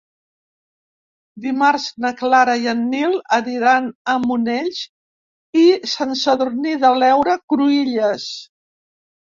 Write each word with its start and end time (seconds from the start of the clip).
Dimarts 1.43 1.85
na 2.05 2.11
Clara 2.21 2.55
i 2.63 2.65
en 2.71 2.81
Nil 2.95 3.13
aniran 3.37 3.91
a 4.15 4.17
Monells 4.25 4.81
i 5.67 5.69
Sant 5.95 6.19
Sadurní 6.25 6.77
de 6.87 6.95
l'Heura 6.99 7.41
Cruïlles. 7.55 8.31